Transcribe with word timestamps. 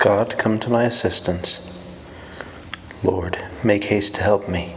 God, 0.00 0.38
come 0.38 0.58
to 0.60 0.70
my 0.70 0.84
assistance. 0.84 1.60
Lord, 3.04 3.36
make 3.62 3.84
haste 3.84 4.14
to 4.14 4.22
help 4.22 4.48
me. 4.48 4.74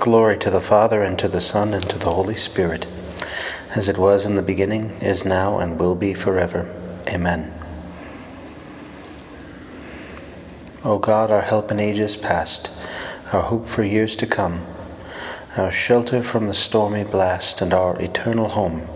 Glory 0.00 0.38
to 0.38 0.48
the 0.48 0.62
Father, 0.62 1.02
and 1.02 1.18
to 1.18 1.28
the 1.28 1.42
Son, 1.42 1.74
and 1.74 1.86
to 1.90 1.98
the 1.98 2.12
Holy 2.12 2.36
Spirit, 2.36 2.86
as 3.74 3.90
it 3.90 3.98
was 3.98 4.24
in 4.24 4.34
the 4.34 4.40
beginning, 4.40 4.92
is 5.02 5.26
now, 5.26 5.58
and 5.58 5.78
will 5.78 5.94
be 5.94 6.14
forever. 6.14 6.74
Amen. 7.06 7.52
O 10.82 10.98
God, 10.98 11.30
our 11.30 11.42
help 11.42 11.70
in 11.70 11.78
ages 11.78 12.16
past, 12.16 12.72
our 13.30 13.42
hope 13.42 13.66
for 13.66 13.82
years 13.82 14.16
to 14.16 14.26
come, 14.26 14.66
our 15.58 15.70
shelter 15.70 16.22
from 16.22 16.46
the 16.46 16.54
stormy 16.54 17.04
blast, 17.04 17.60
and 17.60 17.74
our 17.74 18.00
eternal 18.00 18.48
home. 18.48 18.88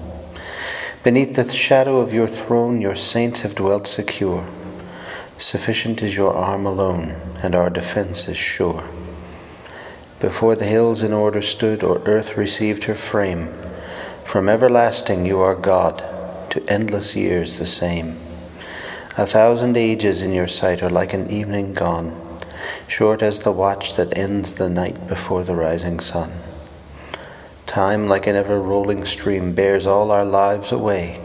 Beneath 1.02 1.34
the 1.34 1.48
shadow 1.48 1.96
of 2.00 2.12
your 2.12 2.26
throne, 2.26 2.82
your 2.82 2.94
saints 2.94 3.40
have 3.40 3.54
dwelt 3.54 3.86
secure. 3.86 4.46
Sufficient 5.38 6.02
is 6.02 6.14
your 6.14 6.34
arm 6.34 6.66
alone, 6.66 7.18
and 7.42 7.54
our 7.54 7.70
defense 7.70 8.28
is 8.28 8.36
sure. 8.36 8.84
Before 10.18 10.54
the 10.54 10.66
hills 10.66 11.00
in 11.02 11.14
order 11.14 11.40
stood, 11.40 11.82
or 11.82 12.02
earth 12.04 12.36
received 12.36 12.84
her 12.84 12.94
frame, 12.94 13.48
from 14.24 14.50
everlasting 14.50 15.24
you 15.24 15.40
are 15.40 15.54
God, 15.54 16.04
to 16.50 16.62
endless 16.68 17.16
years 17.16 17.56
the 17.56 17.64
same. 17.64 18.20
A 19.16 19.24
thousand 19.24 19.78
ages 19.78 20.20
in 20.20 20.34
your 20.34 20.48
sight 20.48 20.82
are 20.82 20.90
like 20.90 21.14
an 21.14 21.30
evening 21.30 21.72
gone, 21.72 22.14
short 22.88 23.22
as 23.22 23.38
the 23.38 23.52
watch 23.52 23.94
that 23.94 24.18
ends 24.18 24.52
the 24.56 24.68
night 24.68 25.08
before 25.08 25.44
the 25.44 25.56
rising 25.56 25.98
sun. 25.98 26.30
Time, 27.70 28.08
like 28.08 28.26
an 28.26 28.34
ever 28.34 28.60
rolling 28.60 29.04
stream, 29.04 29.52
bears 29.52 29.86
all 29.86 30.10
our 30.10 30.24
lives 30.24 30.72
away. 30.72 31.20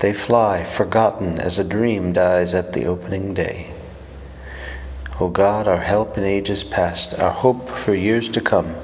They 0.00 0.12
fly, 0.12 0.64
forgotten 0.64 1.38
as 1.38 1.60
a 1.60 1.64
dream 1.64 2.12
dies 2.12 2.54
at 2.54 2.72
the 2.72 2.86
opening 2.86 3.34
day. 3.34 3.72
O 5.20 5.28
God, 5.28 5.68
our 5.68 5.78
help 5.78 6.18
in 6.18 6.24
ages 6.24 6.64
past, 6.64 7.14
our 7.20 7.30
hope 7.30 7.68
for 7.68 7.94
years 7.94 8.28
to 8.30 8.40
come, 8.40 8.74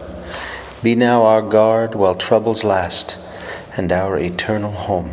be 0.80 0.94
now 0.94 1.24
our 1.24 1.42
guard 1.42 1.96
while 1.96 2.14
troubles 2.14 2.62
last, 2.62 3.18
and 3.76 3.90
our 3.90 4.16
eternal 4.16 4.70
home. 4.70 5.12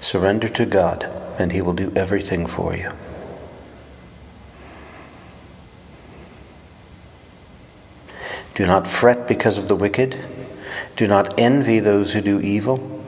Surrender 0.00 0.50
to 0.50 0.66
God, 0.66 1.04
and 1.38 1.52
He 1.52 1.62
will 1.62 1.72
do 1.72 1.90
everything 1.96 2.46
for 2.46 2.76
you. 2.76 2.92
Do 8.58 8.66
not 8.66 8.88
fret 8.88 9.28
because 9.28 9.56
of 9.56 9.68
the 9.68 9.76
wicked. 9.76 10.18
Do 10.96 11.06
not 11.06 11.38
envy 11.38 11.78
those 11.78 12.12
who 12.12 12.20
do 12.20 12.40
evil, 12.40 13.00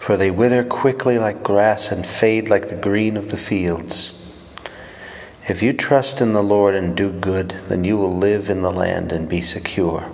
for 0.00 0.16
they 0.16 0.32
wither 0.32 0.64
quickly 0.64 1.20
like 1.20 1.44
grass 1.44 1.92
and 1.92 2.04
fade 2.04 2.48
like 2.48 2.68
the 2.68 2.74
green 2.74 3.16
of 3.16 3.28
the 3.28 3.36
fields. 3.36 4.12
If 5.46 5.62
you 5.62 5.72
trust 5.72 6.20
in 6.20 6.32
the 6.32 6.42
Lord 6.42 6.74
and 6.74 6.96
do 6.96 7.12
good, 7.12 7.50
then 7.68 7.84
you 7.84 7.96
will 7.96 8.12
live 8.12 8.50
in 8.50 8.62
the 8.62 8.72
land 8.72 9.12
and 9.12 9.28
be 9.28 9.40
secure. 9.40 10.10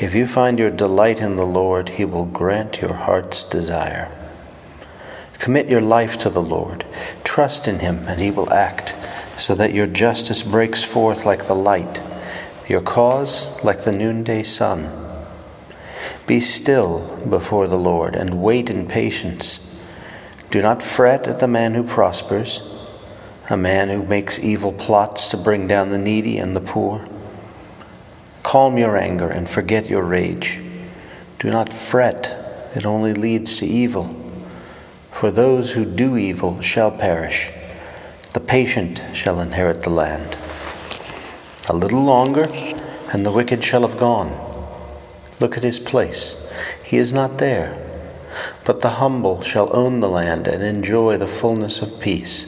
If 0.00 0.12
you 0.12 0.26
find 0.26 0.58
your 0.58 0.70
delight 0.70 1.20
in 1.20 1.36
the 1.36 1.46
Lord, 1.46 1.90
He 1.90 2.04
will 2.04 2.26
grant 2.26 2.80
your 2.80 2.94
heart's 2.94 3.44
desire. 3.44 4.10
Commit 5.38 5.68
your 5.68 5.80
life 5.80 6.18
to 6.18 6.30
the 6.30 6.42
Lord. 6.42 6.84
Trust 7.22 7.68
in 7.68 7.78
Him, 7.78 8.08
and 8.08 8.20
He 8.20 8.32
will 8.32 8.52
act, 8.52 8.96
so 9.38 9.54
that 9.54 9.72
your 9.72 9.86
justice 9.86 10.42
breaks 10.42 10.82
forth 10.82 11.24
like 11.24 11.46
the 11.46 11.54
light, 11.54 12.02
your 12.68 12.80
cause 12.80 13.62
like 13.64 13.84
the 13.84 13.92
noonday 13.92 14.42
sun. 14.42 14.90
Be 16.26 16.40
still 16.40 17.18
before 17.28 17.66
the 17.66 17.78
Lord 17.78 18.14
and 18.14 18.42
wait 18.42 18.70
in 18.70 18.86
patience. 18.86 19.60
Do 20.50 20.62
not 20.62 20.82
fret 20.82 21.26
at 21.26 21.40
the 21.40 21.48
man 21.48 21.74
who 21.74 21.82
prospers, 21.82 22.62
a 23.50 23.56
man 23.56 23.88
who 23.88 24.02
makes 24.02 24.38
evil 24.38 24.72
plots 24.72 25.28
to 25.28 25.36
bring 25.36 25.66
down 25.66 25.90
the 25.90 25.98
needy 25.98 26.38
and 26.38 26.54
the 26.54 26.60
poor. 26.60 27.04
Calm 28.42 28.78
your 28.78 28.96
anger 28.96 29.28
and 29.28 29.48
forget 29.48 29.88
your 29.88 30.02
rage. 30.02 30.60
Do 31.38 31.50
not 31.50 31.72
fret, 31.72 32.70
it 32.74 32.86
only 32.86 33.14
leads 33.14 33.58
to 33.58 33.66
evil 33.66 34.22
for 35.22 35.30
those 35.30 35.70
who 35.70 35.84
do 35.84 36.16
evil 36.16 36.60
shall 36.60 36.90
perish. 36.90 37.52
The 38.32 38.40
patient 38.40 39.00
shall 39.12 39.38
inherit 39.38 39.84
the 39.84 39.90
land. 39.90 40.36
A 41.68 41.72
little 41.72 42.02
longer, 42.02 42.48
and 43.12 43.24
the 43.24 43.30
wicked 43.30 43.62
shall 43.62 43.82
have 43.82 43.98
gone. 43.98 44.30
Look 45.38 45.56
at 45.56 45.62
his 45.62 45.78
place. 45.78 46.50
He 46.82 46.96
is 46.96 47.12
not 47.12 47.38
there. 47.38 47.78
But 48.64 48.80
the 48.80 48.90
humble 48.90 49.42
shall 49.42 49.74
own 49.76 50.00
the 50.00 50.08
land 50.08 50.48
and 50.48 50.62
enjoy 50.62 51.16
the 51.16 51.26
fullness 51.26 51.80
of 51.80 52.00
peace. 52.00 52.46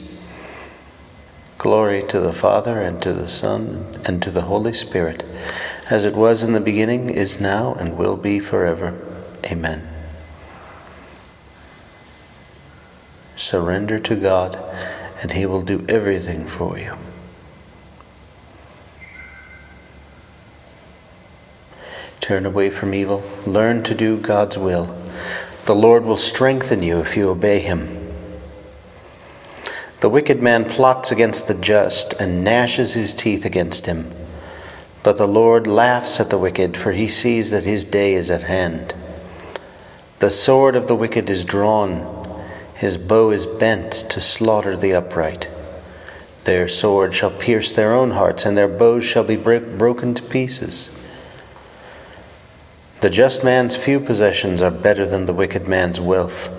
Glory 1.57 2.03
to 2.09 2.19
the 2.19 2.33
Father, 2.33 2.81
and 2.81 3.01
to 3.01 3.13
the 3.13 3.29
Son, 3.29 3.99
and 4.05 4.21
to 4.21 4.31
the 4.31 4.43
Holy 4.43 4.73
Spirit, 4.73 5.23
as 5.89 6.05
it 6.05 6.13
was 6.13 6.43
in 6.43 6.53
the 6.53 6.59
beginning, 6.59 7.09
is 7.09 7.39
now, 7.39 7.73
and 7.73 7.97
will 7.97 8.17
be 8.17 8.39
forever. 8.39 8.99
Amen. 9.45 9.89
Surrender 13.35 13.97
to 13.99 14.15
God, 14.15 14.57
and 15.21 15.31
He 15.31 15.45
will 15.45 15.61
do 15.61 15.85
everything 15.87 16.45
for 16.45 16.77
you. 16.77 16.97
Turn 22.25 22.47
away 22.47 22.71
from 22.71 22.95
evil. 22.95 23.21
Learn 23.45 23.83
to 23.83 23.93
do 23.93 24.17
God's 24.17 24.57
will. 24.57 24.99
The 25.67 25.75
Lord 25.75 26.05
will 26.05 26.17
strengthen 26.17 26.81
you 26.81 26.97
if 26.97 27.15
you 27.15 27.29
obey 27.29 27.59
Him. 27.59 28.11
The 29.99 30.09
wicked 30.09 30.41
man 30.41 30.65
plots 30.65 31.11
against 31.11 31.47
the 31.47 31.53
just 31.53 32.13
and 32.13 32.43
gnashes 32.43 32.95
his 32.95 33.13
teeth 33.13 33.45
against 33.45 33.85
him. 33.85 34.11
But 35.03 35.17
the 35.17 35.27
Lord 35.27 35.67
laughs 35.67 36.19
at 36.19 36.31
the 36.31 36.39
wicked, 36.39 36.75
for 36.75 36.93
he 36.93 37.07
sees 37.07 37.51
that 37.51 37.65
his 37.65 37.85
day 37.85 38.15
is 38.15 38.31
at 38.31 38.45
hand. 38.45 38.95
The 40.17 40.31
sword 40.31 40.75
of 40.75 40.87
the 40.87 40.95
wicked 40.95 41.29
is 41.29 41.45
drawn 41.45 42.41
his 42.73 42.97
bow 42.97 43.29
is 43.29 43.45
bent 43.45 43.91
to 44.09 44.19
slaughter 44.19 44.75
the 44.75 44.95
upright. 44.95 45.47
Their 46.45 46.67
sword 46.67 47.13
shall 47.13 47.29
pierce 47.29 47.71
their 47.71 47.93
own 47.93 48.11
hearts, 48.11 48.47
and 48.47 48.57
their 48.57 48.67
bows 48.67 49.05
shall 49.05 49.23
be 49.23 49.35
break- 49.35 49.77
broken 49.77 50.15
to 50.15 50.23
pieces. 50.23 50.89
The 53.01 53.09
just 53.09 53.43
man's 53.43 53.75
few 53.75 53.99
possessions 53.99 54.61
are 54.61 54.71
better 54.71 55.05
than 55.05 55.25
the 55.25 55.33
wicked 55.33 55.67
man's 55.67 55.99
wealth, 55.99 56.49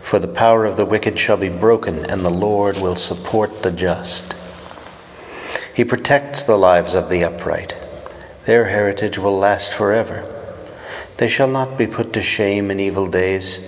for 0.00 0.18
the 0.18 0.28
power 0.28 0.64
of 0.64 0.76
the 0.76 0.86
wicked 0.86 1.18
shall 1.18 1.36
be 1.36 1.48
broken, 1.48 2.06
and 2.06 2.20
the 2.20 2.30
Lord 2.30 2.78
will 2.78 2.96
support 2.96 3.62
the 3.62 3.72
just. 3.72 4.34
He 5.74 5.84
protects 5.84 6.44
the 6.44 6.56
lives 6.56 6.94
of 6.94 7.08
the 7.08 7.24
upright. 7.24 7.76
Their 8.44 8.66
heritage 8.66 9.18
will 9.18 9.36
last 9.36 9.74
forever. 9.74 10.28
They 11.16 11.28
shall 11.28 11.48
not 11.48 11.76
be 11.76 11.86
put 11.86 12.12
to 12.12 12.22
shame 12.22 12.70
in 12.70 12.78
evil 12.78 13.08
days, 13.08 13.58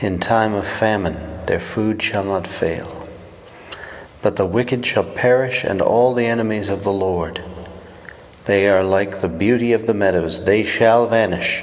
in 0.00 0.18
time 0.18 0.54
of 0.54 0.66
famine 0.66 1.44
their 1.46 1.60
food 1.60 2.00
shall 2.02 2.24
not 2.24 2.46
fail. 2.46 3.08
But 4.22 4.36
the 4.36 4.46
wicked 4.46 4.86
shall 4.86 5.04
perish, 5.04 5.64
and 5.64 5.82
all 5.82 6.14
the 6.14 6.26
enemies 6.26 6.68
of 6.68 6.84
the 6.84 6.92
Lord. 6.92 7.42
They 8.50 8.68
are 8.68 8.82
like 8.82 9.20
the 9.20 9.28
beauty 9.28 9.74
of 9.74 9.86
the 9.86 9.94
meadows, 9.94 10.44
they 10.44 10.64
shall 10.64 11.06
vanish. 11.06 11.62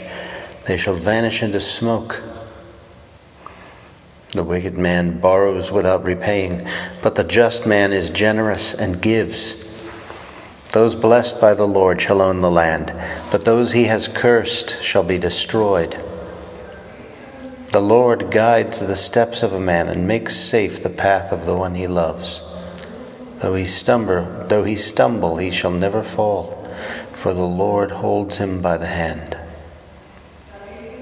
They 0.67 0.77
shall 0.77 0.95
vanish 0.95 1.43
into 1.43 1.59
smoke. 1.59 2.23
The 4.29 4.45
wicked 4.45 4.77
man 4.77 5.19
borrows 5.19 5.69
without 5.69 6.05
repaying, 6.05 6.65
but 7.01 7.15
the 7.15 7.25
just 7.25 7.67
man 7.67 7.91
is 7.91 8.09
generous 8.09 8.73
and 8.73 9.01
gives. 9.01 9.67
Those 10.71 10.95
blessed 10.95 11.41
by 11.41 11.55
the 11.55 11.67
Lord 11.67 11.99
shall 11.99 12.21
own 12.21 12.39
the 12.39 12.49
land, 12.49 12.93
but 13.31 13.43
those 13.43 13.73
he 13.73 13.83
has 13.83 14.07
cursed 14.07 14.81
shall 14.81 15.03
be 15.03 15.17
destroyed. 15.19 16.01
The 17.73 17.81
Lord 17.81 18.31
guides 18.31 18.79
the 18.79 18.95
steps 18.95 19.43
of 19.43 19.51
a 19.51 19.59
man 19.59 19.89
and 19.89 20.07
makes 20.07 20.37
safe 20.37 20.81
the 20.81 20.89
path 20.89 21.33
of 21.33 21.45
the 21.45 21.57
one 21.57 21.75
he 21.75 21.85
loves. 21.85 22.41
Though 23.39 23.55
he 23.55 23.65
stumble, 23.65 24.45
though 24.47 24.63
he 24.63 24.77
stumble, 24.77 25.35
he 25.35 25.51
shall 25.51 25.71
never 25.71 26.01
fall, 26.01 26.57
for 27.17 27.33
the 27.33 27.41
Lord 27.41 27.89
holds 27.89 28.37
him 28.37 28.61
by 28.61 28.77
the 28.77 28.85
hand. 28.85 29.35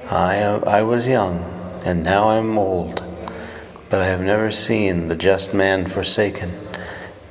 I, 0.10 0.38
I 0.38 0.82
was 0.82 1.10
young, 1.10 1.44
and 1.84 2.06
now 2.06 2.30
I 2.30 2.38
am 2.38 2.58
old, 2.58 3.04
but 3.90 4.00
I 4.00 4.06
have 4.06 4.22
never 4.22 4.50
seen 4.50 5.10
the 5.10 5.18
just 5.18 5.54
man 5.54 5.88
forsaken, 5.88 6.58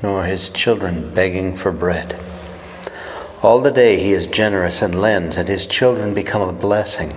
nor 0.02 0.24
his 0.24 0.50
children 0.50 1.14
begging 1.14 1.56
for 1.56 1.72
bread. 1.72 2.22
All 3.42 3.62
the 3.62 3.70
day 3.70 3.98
he 3.98 4.12
is 4.12 4.26
generous 4.26 4.82
and 4.82 5.00
lends, 5.00 5.38
and 5.38 5.48
his 5.48 5.66
children 5.66 6.12
become 6.12 6.42
a 6.42 6.52
blessing. 6.52 7.14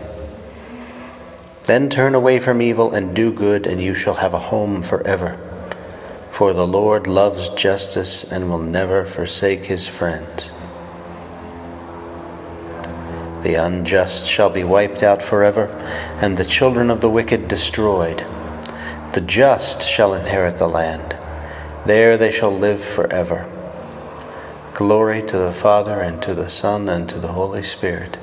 Then 1.66 1.90
turn 1.90 2.16
away 2.16 2.40
from 2.40 2.62
evil 2.62 2.94
and 2.94 3.14
do 3.14 3.30
good, 3.30 3.68
and 3.68 3.82
you 3.82 3.94
shall 3.94 4.16
have 4.16 4.34
a 4.34 4.40
home 4.40 4.82
forever. 4.82 5.38
For 6.32 6.54
the 6.54 6.66
Lord 6.66 7.08
loves 7.08 7.50
justice 7.50 8.24
and 8.24 8.50
will 8.50 8.58
never 8.58 9.06
forsake 9.06 9.66
his 9.66 9.86
friends. 9.86 10.50
The 13.48 13.56
unjust 13.56 14.28
shall 14.28 14.50
be 14.50 14.66
wiped 14.66 15.02
out 15.02 15.24
forever, 15.24 15.68
and 16.20 16.36
the 16.36 16.44
children 16.44 16.90
of 16.90 17.00
the 17.00 17.10
wicked 17.10 17.48
destroyed. 17.48 18.26
The 19.14 19.22
just 19.22 19.88
shall 19.88 20.14
inherit 20.14 20.58
the 20.58 20.68
land. 20.68 21.16
There 21.86 22.18
they 22.18 22.30
shall 22.30 22.52
live 22.52 22.84
forever. 22.84 23.50
Glory 24.74 25.22
to 25.28 25.38
the 25.38 25.54
Father, 25.54 26.02
and 26.02 26.22
to 26.24 26.36
the 26.36 26.50
Son, 26.50 26.90
and 26.90 27.08
to 27.08 27.22
the 27.22 27.30
Holy 27.30 27.64
Spirit, 27.64 28.18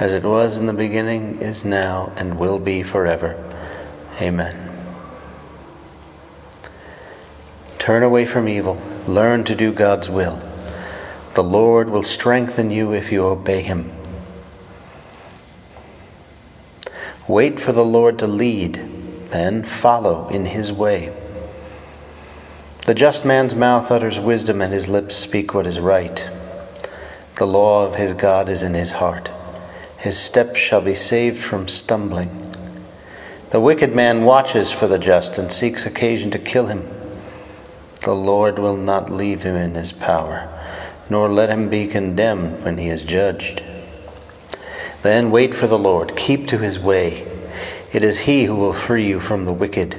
as 0.00 0.12
it 0.12 0.24
was 0.24 0.58
in 0.58 0.66
the 0.66 0.72
beginning, 0.72 1.40
is 1.40 1.64
now, 1.64 2.12
and 2.16 2.36
will 2.36 2.58
be 2.58 2.82
forever. 2.82 3.36
Amen. 4.20 4.76
Turn 7.78 8.02
away 8.02 8.26
from 8.26 8.48
evil, 8.48 8.82
learn 9.06 9.44
to 9.44 9.54
do 9.54 9.72
God's 9.72 10.10
will. 10.10 10.42
The 11.34 11.44
Lord 11.44 11.90
will 11.90 12.02
strengthen 12.02 12.72
you 12.72 12.92
if 12.92 13.12
you 13.12 13.24
obey 13.24 13.62
Him. 13.62 13.92
Wait 17.28 17.60
for 17.60 17.72
the 17.72 17.84
Lord 17.84 18.18
to 18.18 18.26
lead, 18.26 18.76
then 19.28 19.62
follow 19.62 20.28
in 20.30 20.46
his 20.46 20.72
way. 20.72 21.14
The 22.86 22.94
just 22.94 23.26
man's 23.26 23.54
mouth 23.54 23.90
utters 23.90 24.18
wisdom, 24.18 24.62
and 24.62 24.72
his 24.72 24.88
lips 24.88 25.14
speak 25.14 25.52
what 25.52 25.66
is 25.66 25.78
right. 25.78 26.26
The 27.34 27.46
law 27.46 27.84
of 27.84 27.96
his 27.96 28.14
God 28.14 28.48
is 28.48 28.62
in 28.62 28.72
his 28.72 28.92
heart. 28.92 29.30
His 29.98 30.18
steps 30.18 30.58
shall 30.58 30.80
be 30.80 30.94
saved 30.94 31.36
from 31.36 31.68
stumbling. 31.68 32.30
The 33.50 33.60
wicked 33.60 33.94
man 33.94 34.24
watches 34.24 34.72
for 34.72 34.86
the 34.86 34.98
just 34.98 35.36
and 35.36 35.52
seeks 35.52 35.84
occasion 35.84 36.30
to 36.30 36.38
kill 36.38 36.68
him. 36.68 36.88
The 38.04 38.14
Lord 38.14 38.58
will 38.58 38.78
not 38.78 39.10
leave 39.10 39.42
him 39.42 39.54
in 39.54 39.74
his 39.74 39.92
power, 39.92 40.48
nor 41.10 41.28
let 41.28 41.50
him 41.50 41.68
be 41.68 41.86
condemned 41.88 42.64
when 42.64 42.78
he 42.78 42.88
is 42.88 43.04
judged. 43.04 43.62
Then 45.02 45.30
wait 45.30 45.54
for 45.54 45.68
the 45.68 45.78
Lord, 45.78 46.16
keep 46.16 46.48
to 46.48 46.58
his 46.58 46.78
way. 46.78 47.26
It 47.92 48.02
is 48.02 48.20
he 48.20 48.44
who 48.44 48.56
will 48.56 48.72
free 48.72 49.06
you 49.06 49.20
from 49.20 49.44
the 49.44 49.52
wicked, 49.52 49.96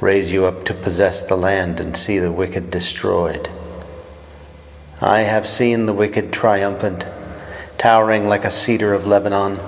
raise 0.00 0.30
you 0.30 0.44
up 0.44 0.64
to 0.66 0.74
possess 0.74 1.22
the 1.22 1.36
land, 1.36 1.80
and 1.80 1.96
see 1.96 2.18
the 2.18 2.30
wicked 2.30 2.70
destroyed. 2.70 3.48
I 5.00 5.20
have 5.20 5.48
seen 5.48 5.86
the 5.86 5.94
wicked 5.94 6.32
triumphant, 6.32 7.06
towering 7.78 8.28
like 8.28 8.44
a 8.44 8.50
cedar 8.50 8.92
of 8.92 9.06
Lebanon. 9.06 9.58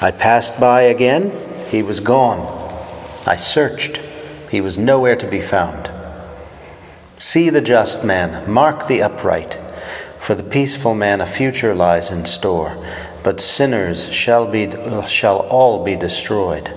I 0.00 0.10
passed 0.10 0.58
by 0.58 0.82
again, 0.82 1.32
he 1.68 1.82
was 1.82 2.00
gone. 2.00 2.40
I 3.26 3.36
searched, 3.36 3.98
he 4.50 4.60
was 4.60 4.76
nowhere 4.76 5.16
to 5.16 5.26
be 5.26 5.40
found. 5.40 5.90
See 7.16 7.48
the 7.48 7.60
just 7.60 8.04
man, 8.04 8.50
mark 8.50 8.88
the 8.88 9.02
upright. 9.02 9.60
For 10.18 10.34
the 10.34 10.42
peaceful 10.42 10.94
man 10.94 11.20
a 11.20 11.26
future 11.26 11.74
lies 11.74 12.10
in 12.10 12.24
store 12.24 12.84
but 13.24 13.40
sinners 13.40 14.12
shall, 14.12 14.46
be, 14.46 14.70
shall 15.08 15.40
all 15.48 15.82
be 15.82 15.96
destroyed. 15.96 16.70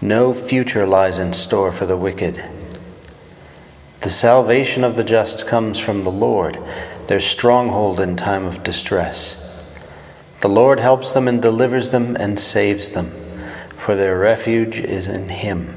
No 0.00 0.32
future 0.32 0.86
lies 0.86 1.18
in 1.18 1.32
store 1.32 1.72
for 1.72 1.84
the 1.84 1.96
wicked. 1.96 2.42
The 4.00 4.08
salvation 4.08 4.84
of 4.84 4.96
the 4.96 5.04
just 5.04 5.46
comes 5.46 5.80
from 5.80 6.04
the 6.04 6.12
Lord, 6.12 6.58
their 7.08 7.20
stronghold 7.20 7.98
in 7.98 8.16
time 8.16 8.44
of 8.46 8.62
distress. 8.62 9.36
The 10.42 10.48
Lord 10.48 10.78
helps 10.78 11.10
them 11.10 11.26
and 11.26 11.42
delivers 11.42 11.88
them 11.88 12.16
and 12.16 12.38
saves 12.38 12.90
them, 12.90 13.12
for 13.76 13.96
their 13.96 14.18
refuge 14.18 14.78
is 14.78 15.08
in 15.08 15.28
Him. 15.28 15.74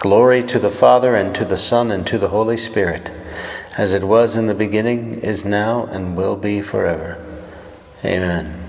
Glory 0.00 0.42
to 0.42 0.58
the 0.58 0.70
Father, 0.70 1.14
and 1.14 1.32
to 1.34 1.44
the 1.44 1.56
Son, 1.56 1.92
and 1.92 2.04
to 2.08 2.18
the 2.18 2.28
Holy 2.28 2.56
Spirit, 2.56 3.12
as 3.78 3.92
it 3.92 4.04
was 4.04 4.36
in 4.36 4.48
the 4.48 4.54
beginning, 4.54 5.20
is 5.22 5.44
now, 5.44 5.86
and 5.86 6.16
will 6.16 6.36
be 6.36 6.60
forever. 6.60 7.23
Amen. 8.04 8.60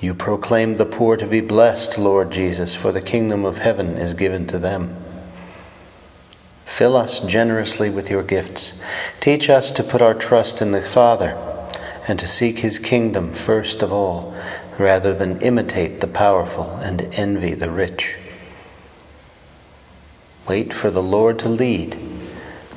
You 0.00 0.14
proclaim 0.14 0.76
the 0.76 0.86
poor 0.86 1.16
to 1.16 1.26
be 1.26 1.40
blessed, 1.40 1.98
Lord 1.98 2.30
Jesus, 2.30 2.74
for 2.74 2.92
the 2.92 3.00
kingdom 3.00 3.44
of 3.44 3.58
heaven 3.58 3.96
is 3.96 4.14
given 4.14 4.46
to 4.48 4.58
them. 4.58 4.96
Fill 6.66 6.96
us 6.96 7.20
generously 7.20 7.88
with 7.88 8.10
your 8.10 8.22
gifts. 8.22 8.80
Teach 9.20 9.48
us 9.48 9.70
to 9.72 9.82
put 9.82 10.02
our 10.02 10.14
trust 10.14 10.60
in 10.60 10.72
the 10.72 10.82
Father 10.82 11.38
and 12.06 12.18
to 12.18 12.28
seek 12.28 12.58
his 12.58 12.78
kingdom 12.78 13.32
first 13.32 13.82
of 13.82 13.92
all, 13.92 14.34
rather 14.78 15.14
than 15.14 15.40
imitate 15.40 16.00
the 16.00 16.06
powerful 16.06 16.70
and 16.82 17.02
envy 17.14 17.54
the 17.54 17.70
rich. 17.70 18.18
Wait 20.46 20.72
for 20.72 20.90
the 20.90 21.02
Lord 21.02 21.38
to 21.38 21.48
lead, 21.48 21.96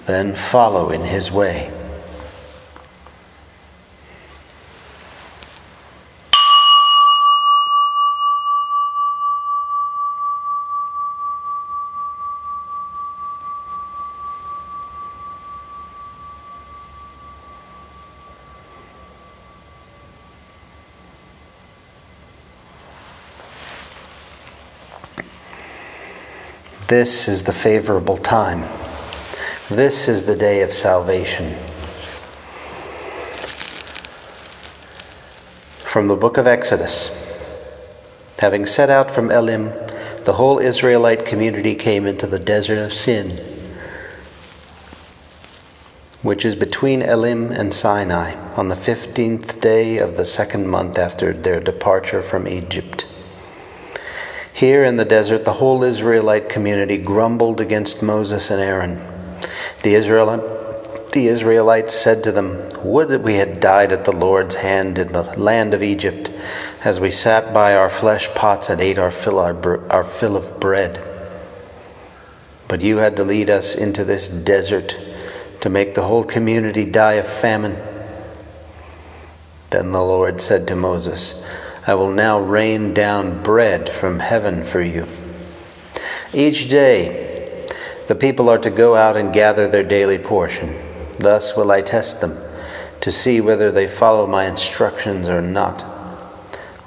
then 0.06 0.36
follow 0.36 0.90
in 0.90 1.02
his 1.02 1.32
way. 1.32 1.74
This 26.88 27.28
is 27.28 27.44
the 27.44 27.52
favorable 27.52 28.16
time. 28.16 28.64
This 29.70 30.08
is 30.08 30.26
the 30.26 30.38
day 30.38 30.62
of 30.62 30.74
salvation. 30.74 31.54
From 35.80 36.08
the 36.08 36.16
book 36.16 36.38
of 36.38 36.48
Exodus 36.48 37.12
Having 38.40 38.68
set 38.68 38.90
out 38.90 39.12
from 39.12 39.32
Elim, 39.32 39.74
the 40.24 40.32
whole 40.32 40.60
Israelite 40.60 41.26
community 41.26 41.76
came 41.76 42.08
into 42.08 42.26
the 42.26 42.40
desert 42.40 42.78
of 42.78 42.94
Sin, 42.94 43.32
which 46.22 46.46
is 46.46 46.56
between 46.56 47.02
Elim 47.02 47.52
and 47.52 47.74
Sinai, 47.74 48.34
on 48.56 48.70
the 48.70 48.78
fifteenth 48.78 49.60
day 49.60 49.98
of 49.98 50.16
the 50.16 50.26
second 50.26 50.70
month 50.70 50.98
after 50.98 51.34
their 51.34 51.60
departure 51.60 52.22
from 52.22 52.48
Egypt. 52.48 53.06
Here 54.58 54.84
in 54.84 54.98
the 54.98 55.06
desert, 55.06 55.46
the 55.46 55.54
whole 55.54 55.84
Israelite 55.84 56.50
community 56.50 56.98
grumbled 56.98 57.62
against 57.62 58.02
Moses 58.02 58.50
and 58.50 58.60
Aaron. 58.60 59.00
The, 59.84 59.94
Israelite, 59.94 61.12
the 61.12 61.28
Israelites 61.28 61.94
said 61.94 62.24
to 62.24 62.32
them, 62.32 62.68
Would 62.84 63.10
that 63.10 63.22
we 63.22 63.36
had 63.36 63.60
died 63.60 63.92
at 63.92 64.04
the 64.04 64.12
Lord's 64.12 64.56
hand 64.56 64.98
in 64.98 65.14
the 65.14 65.22
land 65.22 65.76
of 65.76 65.84
Egypt, 65.84 66.32
as 66.84 67.00
we 67.00 67.12
sat 67.12 67.54
by 67.54 67.76
our 67.76 67.88
flesh 67.88 68.30
pots 68.30 68.72
and 68.72 68.82
ate 68.82 68.98
our 68.98 69.12
fill, 69.12 69.38
our, 69.38 69.92
our 69.92 70.04
fill 70.04 70.36
of 70.36 70.60
bread. 70.60 71.04
But 72.68 72.82
you 72.82 72.98
had 72.98 73.16
to 73.18 73.24
lead 73.24 73.52
us 73.52 73.76
into 73.76 74.04
this 74.04 74.28
desert 74.28 74.98
to 75.62 75.70
make 75.70 75.94
the 75.94 76.08
whole 76.08 76.24
community 76.24 76.84
die 76.84 77.14
of 77.14 77.28
famine. 77.28 77.78
Then 79.70 79.92
the 79.92 80.02
Lord 80.02 80.42
said 80.42 80.68
to 80.70 80.76
Moses, 80.76 81.44
I 81.88 81.94
will 81.94 82.12
now 82.12 82.42
rain 82.42 82.94
down 82.94 83.42
bread 83.42 83.90
from 83.90 84.20
heaven 84.20 84.66
for 84.66 84.82
you. 84.82 85.08
Each 86.34 86.70
day, 86.70 87.66
the 88.08 88.16
people 88.16 88.50
are 88.50 88.58
to 88.58 88.70
go 88.70 88.96
out 88.96 89.16
and 89.16 89.34
gather 89.34 89.70
their 89.70 89.84
daily 89.84 90.18
portion. 90.18 90.78
Thus 91.18 91.56
will 91.56 91.72
I 91.72 91.82
test 91.82 92.20
them 92.20 92.38
to 93.00 93.10
see 93.10 93.40
whether 93.40 93.72
they 93.72 93.88
follow 93.88 94.28
my 94.28 94.48
instructions 94.48 95.30
or 95.30 95.42
not. 95.42 95.86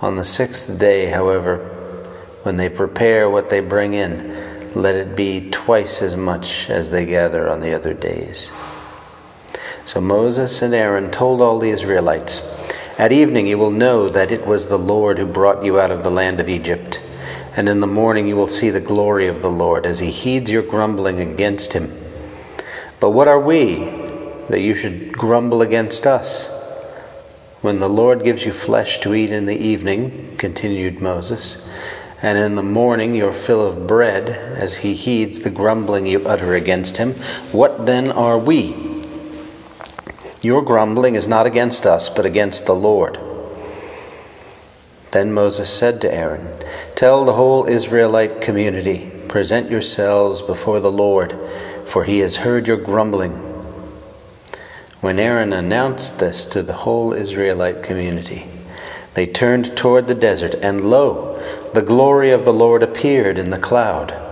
On 0.03 0.17
the 0.17 0.25
sixth 0.25 0.79
day, 0.79 1.07
however, 1.07 1.59
when 2.43 2.59
they 2.59 2.69
prepare 2.69 3.31
what 3.31 3.49
they 3.49 3.61
bring 3.61 3.95
in, 3.95 4.73
let 4.75 4.97
it 4.97 5.17
be 5.17 5.51
twice 5.51 6.03
as 6.03 6.15
much 6.15 6.69
as 6.69 6.91
they 6.91 7.07
gather 7.07 7.49
on 7.49 7.61
the 7.61 7.75
other 7.75 7.95
days. 7.95 8.51
So 9.87 10.01
Moses 10.01 10.61
and 10.61 10.75
Aaron 10.75 11.11
told 11.11 11.41
all 11.41 11.59
the 11.59 11.71
Israelites, 11.71 12.41
at 13.01 13.13
evening 13.13 13.47
you 13.47 13.57
will 13.57 13.71
know 13.71 14.11
that 14.11 14.31
it 14.31 14.47
was 14.47 14.69
the 14.69 14.79
Lord 14.79 15.17
who 15.17 15.25
brought 15.25 15.65
you 15.65 15.81
out 15.81 15.91
of 15.91 16.03
the 16.03 16.11
land 16.11 16.39
of 16.39 16.51
Egypt. 16.51 17.03
And 17.57 17.67
in 17.67 17.81
the 17.81 17.87
morning 17.87 18.27
you 18.27 18.37
will 18.37 18.51
see 18.51 18.69
the 18.69 18.79
glory 18.79 19.27
of 19.27 19.41
the 19.41 19.51
Lord 19.51 19.87
as 19.87 20.01
he 20.01 20.11
heeds 20.11 20.51
your 20.51 20.63
grumbling 20.63 21.19
against 21.19 21.73
him. 21.73 21.91
But 23.01 23.13
what 23.13 23.27
are 23.27 23.41
we 23.41 23.77
that 24.51 24.61
you 24.61 24.75
should 24.75 25.15
grumble 25.15 25.63
against 25.63 26.07
us? 26.07 26.51
When 27.63 27.81
the 27.81 27.89
Lord 27.89 28.23
gives 28.23 28.45
you 28.45 28.53
flesh 28.53 29.01
to 29.01 29.15
eat 29.15 29.33
in 29.33 29.47
the 29.47 29.57
evening, 29.57 30.35
continued 30.37 31.01
Moses, 31.01 31.67
and 32.21 32.37
in 32.37 32.55
the 32.55 32.63
morning 32.63 33.15
your 33.15 33.33
fill 33.33 33.67
of 33.67 33.87
bread, 33.87 34.29
as 34.29 34.77
he 34.77 34.93
heeds 34.93 35.41
the 35.41 35.49
grumbling 35.49 36.05
you 36.05 36.23
utter 36.27 36.55
against 36.55 36.99
him, 36.99 37.15
what 37.51 37.87
then 37.87 38.13
are 38.13 38.39
we? 38.39 38.90
Your 40.43 40.63
grumbling 40.63 41.17
is 41.17 41.29
not 41.29 41.47
against 41.47 41.85
us, 41.85 42.09
but 42.09 42.25
against 42.25 42.65
the 42.65 42.75
Lord. 42.75 43.19
Then 45.11 45.33
Moses 45.33 45.69
said 45.69 46.01
to 46.01 46.15
Aaron, 46.15 46.49
Tell 46.95 47.25
the 47.25 47.35
whole 47.35 47.67
Israelite 47.67 48.41
community, 48.41 49.11
present 49.29 49.71
yourselves 49.71 50.41
before 50.41 50.81
the 50.81 50.91
Lord, 50.91 51.37
for 51.85 52.05
he 52.05 52.21
has 52.21 52.37
heard 52.37 52.67
your 52.67 52.77
grumbling. 52.77 53.33
When 55.01 55.19
Aaron 55.19 55.53
announced 55.53 56.19
this 56.19 56.45
to 56.47 56.63
the 56.63 56.73
whole 56.73 57.13
Israelite 57.13 57.83
community, 57.83 58.47
they 59.15 59.27
turned 59.27 59.77
toward 59.77 60.07
the 60.07 60.15
desert, 60.15 60.55
and 60.55 60.89
lo, 60.89 61.43
the 61.75 61.83
glory 61.83 62.31
of 62.31 62.45
the 62.45 62.53
Lord 62.53 62.83
appeared 62.83 63.37
in 63.37 63.51
the 63.51 63.59
cloud. 63.59 64.30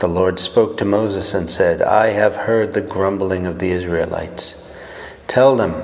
The 0.00 0.08
Lord 0.08 0.40
spoke 0.40 0.76
to 0.78 0.84
Moses 0.84 1.34
and 1.34 1.48
said, 1.48 1.80
I 1.80 2.08
have 2.08 2.34
heard 2.34 2.74
the 2.74 2.80
grumbling 2.80 3.46
of 3.46 3.60
the 3.60 3.70
Israelites. 3.70 4.74
Tell 5.28 5.54
them, 5.56 5.74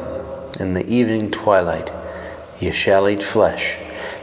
in 0.58 0.74
the 0.74 0.86
evening 0.86 1.30
twilight, 1.30 1.92
you 2.58 2.72
shall 2.72 3.08
eat 3.08 3.22
flesh, 3.22 3.78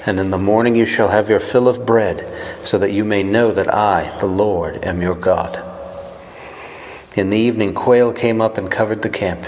and 0.05 0.19
in 0.19 0.29
the 0.29 0.37
morning 0.37 0.75
you 0.75 0.85
shall 0.85 1.07
have 1.07 1.29
your 1.29 1.39
fill 1.39 1.67
of 1.67 1.85
bread, 1.85 2.31
so 2.63 2.77
that 2.77 2.91
you 2.91 3.05
may 3.05 3.23
know 3.23 3.51
that 3.51 3.73
I, 3.73 4.15
the 4.19 4.27
Lord, 4.27 4.83
am 4.83 5.01
your 5.01 5.15
God. 5.15 5.63
In 7.15 7.29
the 7.29 7.39
evening, 7.39 7.73
quail 7.73 8.13
came 8.13 8.41
up 8.41 8.57
and 8.57 8.69
covered 8.69 9.01
the 9.01 9.09
camp. 9.09 9.45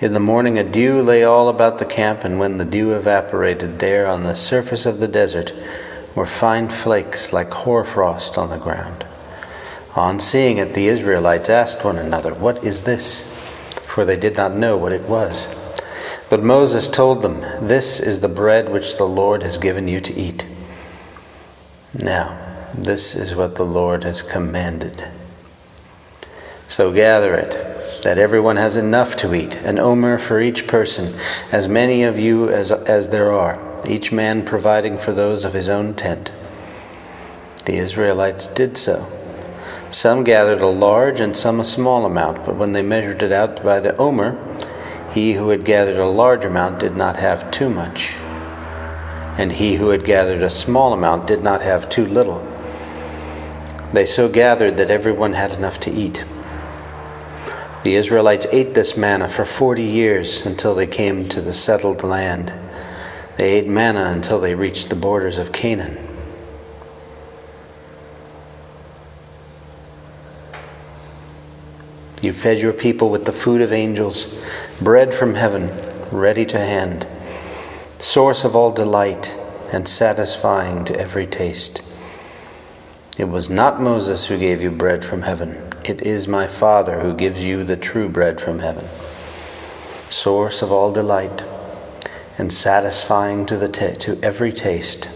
In 0.00 0.14
the 0.14 0.20
morning, 0.20 0.58
a 0.58 0.64
dew 0.64 1.00
lay 1.00 1.22
all 1.22 1.48
about 1.48 1.78
the 1.78 1.86
camp, 1.86 2.24
and 2.24 2.40
when 2.40 2.58
the 2.58 2.64
dew 2.64 2.92
evaporated, 2.92 3.78
there 3.78 4.06
on 4.06 4.24
the 4.24 4.34
surface 4.34 4.84
of 4.84 4.98
the 4.98 5.08
desert 5.08 5.52
were 6.16 6.26
fine 6.26 6.68
flakes 6.68 7.32
like 7.32 7.50
hoarfrost 7.50 8.36
on 8.36 8.50
the 8.50 8.58
ground. 8.58 9.06
On 9.94 10.18
seeing 10.20 10.56
it, 10.56 10.72
the 10.72 10.88
Israelites 10.88 11.50
asked 11.50 11.84
one 11.84 11.98
another, 11.98 12.32
What 12.32 12.64
is 12.64 12.82
this? 12.82 13.22
For 13.84 14.04
they 14.04 14.16
did 14.16 14.36
not 14.36 14.56
know 14.56 14.76
what 14.76 14.92
it 14.92 15.02
was. 15.02 15.48
But 16.30 16.42
Moses 16.42 16.88
told 16.88 17.20
them, 17.20 17.40
This 17.66 18.00
is 18.00 18.20
the 18.20 18.28
bread 18.28 18.70
which 18.70 18.96
the 18.96 19.06
Lord 19.06 19.42
has 19.42 19.58
given 19.58 19.88
you 19.88 20.00
to 20.00 20.14
eat. 20.14 20.46
Now, 21.92 22.38
this 22.72 23.14
is 23.14 23.34
what 23.34 23.56
the 23.56 23.66
Lord 23.66 24.04
has 24.04 24.22
commanded. 24.22 25.06
So 26.68 26.90
gather 26.90 27.34
it, 27.34 28.02
that 28.02 28.16
everyone 28.16 28.56
has 28.56 28.78
enough 28.78 29.14
to 29.16 29.34
eat, 29.34 29.56
an 29.56 29.78
omer 29.78 30.16
for 30.16 30.40
each 30.40 30.66
person, 30.66 31.14
as 31.50 31.68
many 31.68 32.02
of 32.02 32.18
you 32.18 32.48
as, 32.48 32.72
as 32.72 33.10
there 33.10 33.30
are, 33.30 33.82
each 33.86 34.10
man 34.10 34.46
providing 34.46 34.96
for 34.96 35.12
those 35.12 35.44
of 35.44 35.52
his 35.52 35.68
own 35.68 35.92
tent. 35.92 36.32
The 37.66 37.76
Israelites 37.76 38.46
did 38.46 38.78
so. 38.78 39.06
Some 39.92 40.24
gathered 40.24 40.62
a 40.62 40.68
large 40.68 41.20
and 41.20 41.36
some 41.36 41.60
a 41.60 41.66
small 41.66 42.06
amount, 42.06 42.46
but 42.46 42.56
when 42.56 42.72
they 42.72 42.80
measured 42.80 43.22
it 43.22 43.30
out 43.30 43.62
by 43.62 43.78
the 43.78 43.94
omer, 43.98 44.38
he 45.12 45.34
who 45.34 45.50
had 45.50 45.66
gathered 45.66 45.98
a 45.98 46.08
large 46.08 46.46
amount 46.46 46.78
did 46.78 46.96
not 46.96 47.16
have 47.16 47.50
too 47.50 47.68
much, 47.68 48.14
and 49.36 49.52
he 49.52 49.74
who 49.74 49.90
had 49.90 50.02
gathered 50.02 50.42
a 50.42 50.48
small 50.48 50.94
amount 50.94 51.26
did 51.26 51.42
not 51.42 51.60
have 51.60 51.90
too 51.90 52.06
little. 52.06 52.40
They 53.92 54.06
so 54.06 54.30
gathered 54.30 54.78
that 54.78 54.90
everyone 54.90 55.34
had 55.34 55.52
enough 55.52 55.78
to 55.80 55.92
eat. 55.92 56.24
The 57.82 57.96
Israelites 57.96 58.46
ate 58.50 58.72
this 58.72 58.96
manna 58.96 59.28
for 59.28 59.44
forty 59.44 59.84
years 59.84 60.46
until 60.46 60.74
they 60.74 60.86
came 60.86 61.28
to 61.28 61.42
the 61.42 61.52
settled 61.52 62.02
land. 62.02 62.50
They 63.36 63.52
ate 63.52 63.68
manna 63.68 64.06
until 64.06 64.40
they 64.40 64.54
reached 64.54 64.88
the 64.88 64.96
borders 64.96 65.36
of 65.36 65.52
Canaan. 65.52 66.11
You 72.22 72.32
fed 72.32 72.60
your 72.60 72.72
people 72.72 73.10
with 73.10 73.24
the 73.24 73.32
food 73.32 73.60
of 73.60 73.72
angels, 73.72 74.32
bread 74.80 75.12
from 75.12 75.34
heaven, 75.34 75.70
ready 76.12 76.46
to 76.46 76.58
hand, 76.58 77.08
source 77.98 78.44
of 78.44 78.54
all 78.54 78.70
delight 78.70 79.36
and 79.72 79.88
satisfying 79.88 80.84
to 80.84 80.98
every 80.98 81.26
taste. 81.26 81.82
It 83.18 83.24
was 83.24 83.50
not 83.50 83.82
Moses 83.82 84.26
who 84.26 84.38
gave 84.38 84.62
you 84.62 84.70
bread 84.70 85.04
from 85.04 85.22
heaven. 85.22 85.72
It 85.84 86.02
is 86.02 86.28
my 86.28 86.46
Father 86.46 87.00
who 87.00 87.12
gives 87.12 87.42
you 87.42 87.64
the 87.64 87.76
true 87.76 88.08
bread 88.08 88.40
from 88.40 88.60
heaven, 88.60 88.88
source 90.08 90.62
of 90.62 90.70
all 90.70 90.92
delight 90.92 91.42
and 92.38 92.52
satisfying 92.52 93.46
to, 93.46 93.56
the 93.56 93.68
to 93.68 94.18
every 94.22 94.52
taste. 94.52 95.10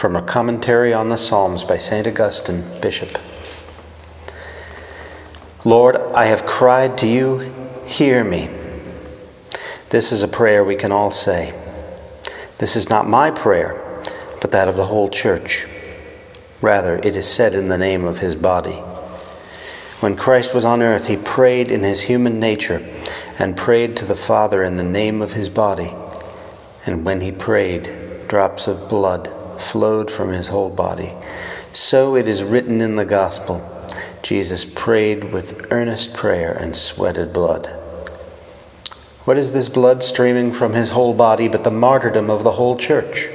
From 0.00 0.16
a 0.16 0.22
commentary 0.22 0.94
on 0.94 1.10
the 1.10 1.18
Psalms 1.18 1.62
by 1.62 1.76
St. 1.76 2.06
Augustine, 2.06 2.64
Bishop. 2.80 3.18
Lord, 5.66 5.96
I 6.14 6.24
have 6.24 6.46
cried 6.46 6.96
to 6.96 7.06
you, 7.06 7.52
hear 7.84 8.24
me. 8.24 8.48
This 9.90 10.10
is 10.10 10.22
a 10.22 10.26
prayer 10.26 10.64
we 10.64 10.74
can 10.74 10.90
all 10.90 11.10
say. 11.10 11.52
This 12.56 12.76
is 12.76 12.88
not 12.88 13.10
my 13.10 13.30
prayer 13.30 14.02
but 14.40 14.52
that 14.52 14.68
of 14.68 14.76
the 14.76 14.86
whole 14.86 15.10
church. 15.10 15.66
Rather, 16.62 16.96
it 16.96 17.14
is 17.14 17.28
said 17.28 17.52
in 17.52 17.68
the 17.68 17.76
name 17.76 18.06
of 18.06 18.20
his 18.20 18.34
body. 18.34 18.78
When 20.00 20.16
Christ 20.16 20.54
was 20.54 20.64
on 20.64 20.80
earth, 20.80 21.08
he 21.08 21.18
prayed 21.18 21.70
in 21.70 21.82
his 21.82 22.00
human 22.00 22.40
nature 22.40 22.82
and 23.38 23.54
prayed 23.54 23.98
to 23.98 24.06
the 24.06 24.16
Father 24.16 24.62
in 24.62 24.76
the 24.76 24.82
name 24.82 25.20
of 25.20 25.34
his 25.34 25.50
body. 25.50 25.92
And 26.86 27.04
when 27.04 27.20
he 27.20 27.30
prayed, 27.32 28.26
drops 28.28 28.66
of 28.66 28.88
blood 28.88 29.30
flowed 29.60 30.10
from 30.10 30.32
his 30.32 30.48
whole 30.48 30.70
body. 30.70 31.12
So 31.72 32.16
it 32.16 32.26
is 32.26 32.42
written 32.42 32.80
in 32.80 32.96
the 32.96 33.04
Gospel 33.04 33.66
Jesus 34.22 34.64
prayed 34.64 35.32
with 35.32 35.72
earnest 35.72 36.12
prayer 36.12 36.52
and 36.52 36.76
sweated 36.76 37.32
blood. 37.32 37.66
What 39.24 39.38
is 39.38 39.52
this 39.52 39.68
blood 39.68 40.02
streaming 40.02 40.52
from 40.52 40.74
his 40.74 40.90
whole 40.90 41.14
body 41.14 41.48
but 41.48 41.64
the 41.64 41.70
martyrdom 41.70 42.30
of 42.30 42.44
the 42.44 42.52
whole 42.52 42.76
church? 42.76 43.28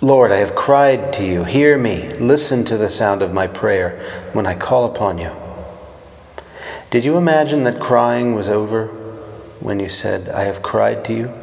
Lord, 0.00 0.32
I 0.32 0.36
have 0.36 0.54
cried 0.54 1.12
to 1.14 1.24
you. 1.24 1.44
Hear 1.44 1.76
me. 1.76 2.14
Listen 2.14 2.64
to 2.64 2.78
the 2.78 2.88
sound 2.88 3.20
of 3.20 3.34
my 3.34 3.46
prayer 3.46 4.30
when 4.32 4.46
I 4.46 4.54
call 4.54 4.86
upon 4.86 5.18
you. 5.18 5.30
Did 6.88 7.04
you 7.04 7.16
imagine 7.16 7.64
that 7.64 7.80
crying 7.80 8.34
was 8.34 8.48
over 8.48 8.86
when 9.60 9.78
you 9.78 9.90
said, 9.90 10.28
I 10.30 10.44
have 10.44 10.62
cried 10.62 11.04
to 11.04 11.12
you? 11.12 11.34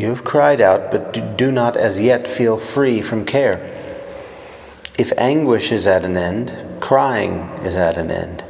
You 0.00 0.06
have 0.06 0.24
cried 0.24 0.62
out, 0.62 0.90
but 0.90 1.36
do 1.36 1.52
not 1.52 1.76
as 1.76 2.00
yet 2.00 2.26
feel 2.26 2.56
free 2.56 3.02
from 3.02 3.26
care. 3.26 3.70
If 4.96 5.12
anguish 5.18 5.70
is 5.72 5.86
at 5.86 6.06
an 6.06 6.16
end, 6.16 6.56
crying 6.80 7.40
is 7.66 7.76
at 7.76 7.98
an 7.98 8.10
end. 8.10 8.42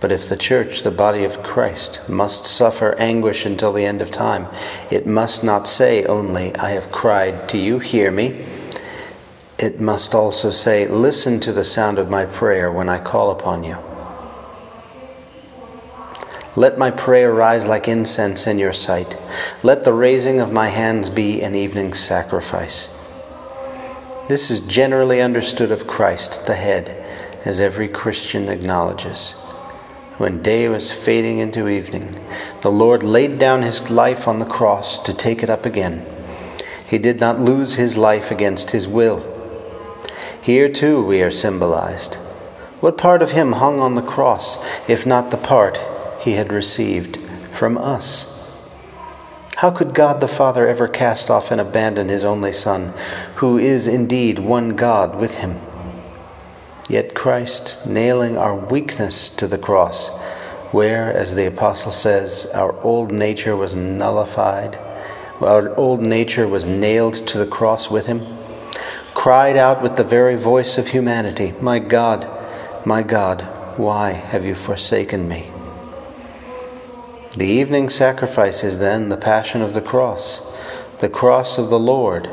But 0.00 0.10
if 0.10 0.26
the 0.26 0.38
church, 0.38 0.84
the 0.84 0.90
body 0.90 1.22
of 1.22 1.42
Christ, 1.42 2.08
must 2.08 2.46
suffer 2.46 2.94
anguish 2.94 3.44
until 3.44 3.74
the 3.74 3.84
end 3.84 4.00
of 4.00 4.10
time, 4.10 4.48
it 4.90 5.06
must 5.06 5.44
not 5.44 5.68
say 5.68 6.06
only, 6.06 6.56
I 6.56 6.70
have 6.70 6.90
cried 6.90 7.46
to 7.50 7.58
you, 7.58 7.78
hear 7.78 8.10
me. 8.10 8.46
It 9.58 9.78
must 9.78 10.14
also 10.14 10.50
say, 10.50 10.86
Listen 10.86 11.40
to 11.40 11.52
the 11.52 11.62
sound 11.62 11.98
of 11.98 12.08
my 12.08 12.24
prayer 12.24 12.72
when 12.72 12.88
I 12.88 13.00
call 13.00 13.30
upon 13.30 13.64
you. 13.64 13.76
Let 16.58 16.78
my 16.78 16.90
prayer 16.90 17.34
rise 17.34 17.66
like 17.66 17.86
incense 17.86 18.46
in 18.46 18.58
your 18.58 18.72
sight. 18.72 19.18
Let 19.62 19.84
the 19.84 19.92
raising 19.92 20.40
of 20.40 20.50
my 20.50 20.70
hands 20.70 21.10
be 21.10 21.42
an 21.42 21.54
evening 21.54 21.92
sacrifice. 21.92 22.88
This 24.28 24.50
is 24.50 24.60
generally 24.60 25.20
understood 25.20 25.70
of 25.70 25.86
Christ, 25.86 26.46
the 26.46 26.54
head, 26.54 26.88
as 27.44 27.60
every 27.60 27.88
Christian 27.88 28.48
acknowledges. 28.48 29.32
When 30.16 30.42
day 30.42 30.66
was 30.70 30.90
fading 30.90 31.40
into 31.40 31.68
evening, 31.68 32.14
the 32.62 32.72
Lord 32.72 33.02
laid 33.02 33.38
down 33.38 33.60
his 33.60 33.90
life 33.90 34.26
on 34.26 34.38
the 34.38 34.46
cross 34.46 34.98
to 35.00 35.12
take 35.12 35.42
it 35.42 35.50
up 35.50 35.66
again. 35.66 36.06
He 36.88 36.96
did 36.96 37.20
not 37.20 37.38
lose 37.38 37.74
his 37.74 37.98
life 37.98 38.30
against 38.30 38.70
his 38.70 38.88
will. 38.88 39.22
Here 40.40 40.70
too 40.70 41.04
we 41.04 41.20
are 41.20 41.30
symbolized. 41.30 42.14
What 42.80 42.96
part 42.96 43.20
of 43.20 43.32
him 43.32 43.52
hung 43.52 43.78
on 43.78 43.94
the 43.94 44.00
cross, 44.00 44.56
if 44.88 45.04
not 45.04 45.30
the 45.30 45.36
part 45.36 45.78
he 46.26 46.32
had 46.32 46.52
received 46.52 47.18
from 47.52 47.78
us? 47.78 48.26
How 49.58 49.70
could 49.70 49.94
God 49.94 50.20
the 50.20 50.28
Father 50.28 50.66
ever 50.68 50.88
cast 50.88 51.30
off 51.30 51.52
and 51.52 51.60
abandon 51.60 52.08
his 52.08 52.24
only 52.24 52.52
Son, 52.52 52.92
who 53.36 53.56
is 53.58 53.86
indeed 53.86 54.40
one 54.40 54.74
God 54.76 55.18
with 55.18 55.36
him? 55.36 55.58
Yet 56.88 57.14
Christ, 57.14 57.86
nailing 57.86 58.36
our 58.36 58.56
weakness 58.56 59.30
to 59.30 59.46
the 59.46 59.56
cross, 59.56 60.08
where, 60.72 61.12
as 61.12 61.36
the 61.36 61.46
Apostle 61.46 61.92
says, 61.92 62.46
our 62.52 62.78
old 62.82 63.12
nature 63.12 63.56
was 63.56 63.76
nullified, 63.76 64.76
our 65.40 65.74
old 65.76 66.02
nature 66.02 66.48
was 66.48 66.66
nailed 66.66 67.14
to 67.28 67.38
the 67.38 67.46
cross 67.46 67.88
with 67.88 68.06
him, 68.06 68.26
cried 69.14 69.56
out 69.56 69.80
with 69.80 69.96
the 69.96 70.04
very 70.04 70.34
voice 70.34 70.76
of 70.76 70.88
humanity, 70.88 71.54
My 71.60 71.78
God, 71.78 72.28
my 72.84 73.04
God, 73.04 73.42
why 73.78 74.10
have 74.10 74.44
you 74.44 74.56
forsaken 74.56 75.28
me? 75.28 75.52
The 77.36 77.46
evening 77.46 77.90
sacrifice 77.90 78.64
is 78.64 78.78
then 78.78 79.10
the 79.10 79.16
passion 79.16 79.60
of 79.60 79.74
the 79.74 79.82
cross, 79.82 80.40
the 81.00 81.10
cross 81.10 81.58
of 81.58 81.68
the 81.68 81.78
Lord, 81.78 82.30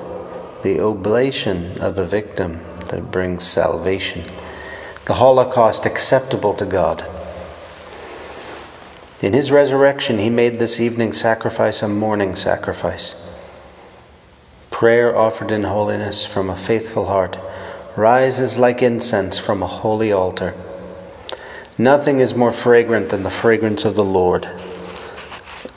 the 0.64 0.80
oblation 0.80 1.78
of 1.82 1.96
the 1.96 2.08
victim 2.08 2.62
that 2.88 3.12
brings 3.12 3.46
salvation 3.46 4.24
the 5.06 5.16
Holocaust 5.16 5.86
acceptable 5.86 6.54
to 6.54 6.66
God. 6.66 7.06
In 9.22 9.34
his 9.34 9.52
resurrection, 9.52 10.20
he 10.20 10.30
made 10.30 10.60
this 10.60 10.80
evening 10.80 11.14
sacrifice 11.14 11.82
a 11.82 11.90
morning 11.90 12.36
sacrifice. 12.36 13.16
Prayer 14.72 15.16
offered 15.16 15.52
in 15.52 15.64
holiness 15.64 16.26
from 16.26 16.50
a 16.50 16.58
faithful 16.58 17.06
heart 17.08 17.38
rises 17.96 18.58
like 18.58 18.82
incense 18.82 19.38
from 19.38 19.62
a 19.62 19.68
holy 19.68 20.12
altar. 20.12 20.56
Nothing 21.78 22.20
is 22.20 22.34
more 22.34 22.52
fragrant 22.52 23.10
than 23.10 23.24
the 23.24 23.30
fragrance 23.30 23.86
of 23.86 23.96
the 23.96 24.06
Lord. 24.06 24.48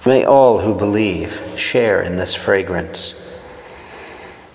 May 0.06 0.24
all 0.24 0.60
who 0.60 0.72
believe 0.72 1.42
share 1.56 2.00
in 2.00 2.16
this 2.16 2.32
fragrance. 2.32 3.20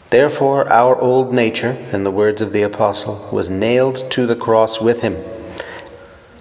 Therefore, 0.09 0.71
our 0.71 0.97
old 0.97 1.33
nature, 1.33 1.71
in 1.91 2.05
the 2.05 2.09
words 2.09 2.41
of 2.41 2.53
the 2.53 2.61
Apostle, 2.61 3.27
was 3.33 3.49
nailed 3.49 4.09
to 4.11 4.25
the 4.25 4.35
cross 4.37 4.79
with 4.79 5.01
him, 5.01 5.21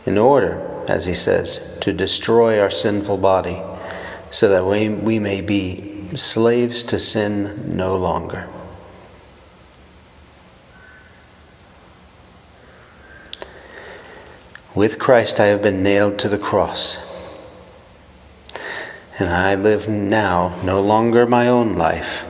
in 0.06 0.16
order, 0.16 0.84
as 0.86 1.06
he 1.06 1.14
says, 1.14 1.76
to 1.80 1.92
destroy 1.92 2.60
our 2.60 2.70
sinful 2.70 3.16
body, 3.16 3.60
so 4.30 4.48
that 4.48 4.64
we, 4.64 4.88
we 4.88 5.18
may 5.18 5.40
be 5.40 6.16
slaves 6.16 6.84
to 6.84 7.00
sin 7.00 7.76
no 7.76 7.96
longer. 7.96 8.48
With 14.72 15.00
Christ 15.00 15.40
I 15.40 15.46
have 15.46 15.62
been 15.62 15.82
nailed 15.82 16.16
to 16.20 16.28
the 16.28 16.38
cross. 16.38 17.09
And 19.20 19.28
I 19.28 19.54
live 19.54 19.86
now 19.86 20.58
no 20.64 20.80
longer 20.80 21.26
my 21.26 21.46
own 21.46 21.74
life, 21.74 22.24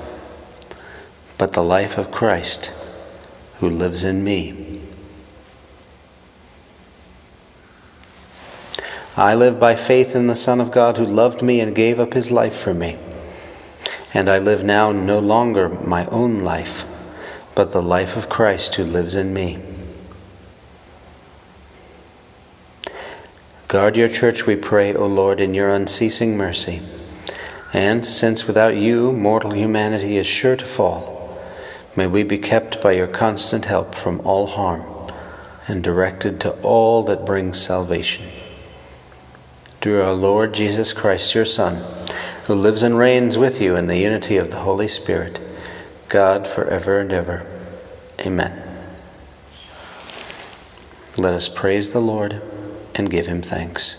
but 1.39 1.53
the 1.53 1.63
life 1.63 1.97
of 1.97 2.11
Christ 2.11 2.73
who 3.61 3.71
lives 3.71 4.03
in 4.03 4.25
me. 4.25 4.83
I 9.17 9.37
live 9.37 9.61
by 9.61 9.77
faith 9.77 10.17
in 10.17 10.27
the 10.27 10.35
Son 10.35 10.61
of 10.61 10.73
God 10.73 10.97
who 10.97 11.05
loved 11.05 11.43
me 11.43 11.61
and 11.61 11.77
gave 11.77 12.01
up 12.01 12.15
his 12.15 12.33
life 12.33 12.57
for 12.57 12.75
me. 12.75 12.99
And 14.13 14.29
I 14.29 14.41
live 14.41 14.65
now 14.65 14.91
no 14.91 15.21
longer 15.21 15.69
my 15.69 16.07
own 16.07 16.41
life, 16.41 16.85
but 17.55 17.71
the 17.71 17.83
life 17.83 18.17
of 18.17 18.29
Christ 18.29 18.75
who 18.75 18.85
lives 18.85 19.15
in 19.15 19.33
me. 19.33 19.70
Guard 23.71 23.97
your 23.97 24.09
church, 24.09 24.47
we 24.47 24.57
pray, 24.57 24.93
O 24.97 25.07
Lord, 25.07 25.41
in 25.41 25.55
your 25.55 25.71
unceasing 25.71 26.37
mercy. 26.37 26.83
And 27.73 28.05
since 28.05 28.45
without 28.45 28.75
you 28.75 29.13
mortal 29.13 29.55
humanity 29.55 30.17
is 30.17 30.27
sure 30.27 30.57
to 30.57 30.65
fall, 30.65 31.41
may 31.95 32.09
we 32.09 32.25
be 32.25 32.37
kept 32.37 32.83
by 32.83 32.91
your 32.91 33.07
constant 33.07 33.67
help 33.67 33.95
from 33.95 34.23
all 34.23 34.49
harm 34.49 34.83
and 35.69 35.85
directed 35.85 36.41
to 36.41 36.51
all 36.63 37.05
that 37.05 37.25
brings 37.25 37.65
salvation. 37.65 38.27
Through 39.81 40.03
our 40.03 40.15
Lord 40.15 40.53
Jesus 40.53 40.93
Christ, 40.93 41.37
your 41.37 41.45
Son, 41.45 41.85
who 42.49 42.55
lives 42.55 42.83
and 42.83 42.99
reigns 42.99 43.39
with 43.39 43.61
you 43.61 43.77
in 43.77 43.87
the 43.87 43.99
unity 43.99 44.37
of 44.37 44.51
the 44.51 44.63
Holy 44.63 44.89
Spirit, 44.89 45.39
God 46.09 46.49
for 46.49 46.67
ever 46.67 46.99
and 46.99 47.13
ever. 47.13 47.47
Amen. 48.19 48.65
Let 51.17 51.35
us 51.35 51.49
praise 51.49 51.91
the 51.91 52.01
Lord 52.01 52.43
and 52.95 53.11
give 53.11 53.27
him 53.27 53.43
thanks. 53.43 53.97